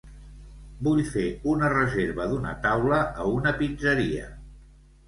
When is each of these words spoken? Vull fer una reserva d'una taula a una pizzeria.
Vull 0.87 1.01
fer 1.09 1.25
una 1.53 1.69
reserva 1.75 2.27
d'una 2.33 2.57
taula 2.67 3.03
a 3.27 3.31
una 3.37 3.57
pizzeria. 3.63 4.31